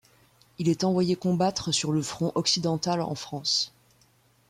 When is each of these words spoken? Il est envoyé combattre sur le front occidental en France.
Il 0.57 0.67
est 0.67 0.83
envoyé 0.83 1.15
combattre 1.15 1.71
sur 1.71 1.91
le 1.91 2.01
front 2.01 2.31
occidental 2.33 3.01
en 3.01 3.13
France. 3.13 3.71